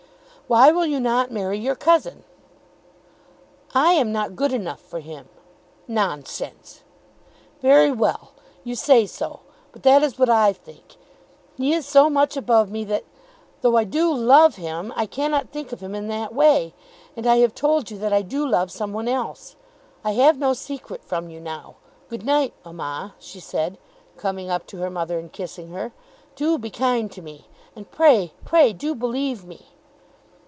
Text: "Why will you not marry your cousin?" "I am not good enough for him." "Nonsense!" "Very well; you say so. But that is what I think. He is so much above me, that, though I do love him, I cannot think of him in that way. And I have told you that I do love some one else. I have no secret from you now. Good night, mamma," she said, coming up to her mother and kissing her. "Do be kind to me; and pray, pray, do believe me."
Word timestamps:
"Why 0.47 0.69
will 0.69 0.85
you 0.85 0.99
not 0.99 1.31
marry 1.31 1.57
your 1.57 1.75
cousin?" 1.77 2.25
"I 3.73 3.93
am 3.93 4.11
not 4.11 4.35
good 4.35 4.51
enough 4.51 4.81
for 4.81 4.99
him." 4.99 5.29
"Nonsense!" 5.87 6.81
"Very 7.61 7.89
well; 7.89 8.33
you 8.65 8.75
say 8.75 9.05
so. 9.05 9.39
But 9.71 9.83
that 9.83 10.03
is 10.03 10.19
what 10.19 10.29
I 10.29 10.51
think. 10.51 10.97
He 11.55 11.73
is 11.73 11.85
so 11.85 12.09
much 12.09 12.35
above 12.35 12.69
me, 12.69 12.83
that, 12.83 13.05
though 13.61 13.77
I 13.77 13.85
do 13.85 14.13
love 14.13 14.55
him, 14.57 14.91
I 14.97 15.05
cannot 15.05 15.51
think 15.51 15.71
of 15.71 15.79
him 15.79 15.95
in 15.95 16.09
that 16.09 16.35
way. 16.35 16.73
And 17.15 17.25
I 17.25 17.37
have 17.37 17.55
told 17.55 17.89
you 17.89 17.97
that 17.99 18.11
I 18.11 18.21
do 18.21 18.45
love 18.45 18.71
some 18.71 18.91
one 18.91 19.07
else. 19.07 19.55
I 20.03 20.11
have 20.11 20.37
no 20.37 20.51
secret 20.51 21.01
from 21.01 21.29
you 21.29 21.39
now. 21.39 21.75
Good 22.09 22.25
night, 22.25 22.53
mamma," 22.65 23.15
she 23.19 23.39
said, 23.39 23.77
coming 24.17 24.49
up 24.49 24.67
to 24.67 24.79
her 24.79 24.89
mother 24.89 25.17
and 25.17 25.31
kissing 25.31 25.69
her. 25.69 25.93
"Do 26.35 26.57
be 26.57 26.69
kind 26.69 27.09
to 27.13 27.21
me; 27.21 27.47
and 27.73 27.89
pray, 27.89 28.33
pray, 28.43 28.73
do 28.73 28.93
believe 28.93 29.45
me." 29.45 29.67